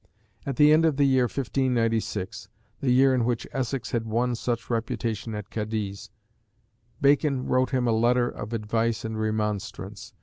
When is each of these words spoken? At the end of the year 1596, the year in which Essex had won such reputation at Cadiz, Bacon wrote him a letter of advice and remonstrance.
At 0.47 0.55
the 0.55 0.71
end 0.73 0.83
of 0.83 0.97
the 0.97 1.05
year 1.05 1.25
1596, 1.25 2.49
the 2.79 2.89
year 2.89 3.13
in 3.13 3.23
which 3.23 3.45
Essex 3.51 3.91
had 3.91 4.07
won 4.07 4.33
such 4.33 4.67
reputation 4.71 5.35
at 5.35 5.51
Cadiz, 5.51 6.09
Bacon 6.99 7.45
wrote 7.45 7.69
him 7.69 7.87
a 7.87 7.91
letter 7.91 8.27
of 8.27 8.51
advice 8.51 9.05
and 9.05 9.19
remonstrance. 9.19 10.15